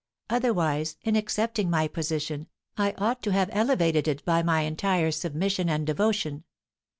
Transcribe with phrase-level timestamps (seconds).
[0.31, 5.69] "Otherwise, in accepting my position, I ought to have elevated it by my entire submission
[5.69, 6.43] and devotion.